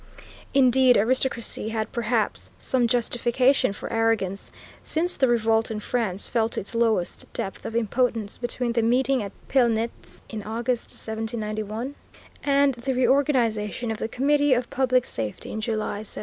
Indeed, 0.55 0.97
aristocracy 0.97 1.69
had, 1.69 1.91
perhaps, 1.91 2.49
some 2.57 2.87
justification 2.87 3.71
for 3.71 3.93
arrogance, 3.93 4.49
since 4.83 5.15
the 5.15 5.27
revolt 5.27 5.69
in 5.69 5.79
France 5.79 6.27
fell 6.27 6.49
to 6.49 6.59
its 6.59 6.73
lowest 6.73 7.31
depth 7.33 7.67
of 7.67 7.75
impotence 7.75 8.39
between 8.39 8.71
the 8.71 8.81
meeting 8.81 9.21
at 9.21 9.31
Pilnitz 9.47 10.23
in 10.27 10.41
August, 10.41 10.89
1791, 10.89 11.93
and 12.43 12.73
the 12.73 12.95
reorganization 12.95 13.91
of 13.91 13.99
the 13.99 14.07
Committee 14.07 14.55
of 14.55 14.71
Public 14.71 15.05
Safety 15.05 15.51
in 15.51 15.61
July, 15.61 15.97
1793. 15.97 16.19